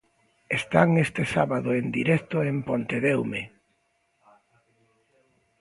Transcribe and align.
Están 0.59 0.89
este 1.05 1.23
sábado 1.35 1.69
en 1.79 1.85
directo 1.99 2.37
en 2.49 2.55
Pontedeume. 2.67 3.43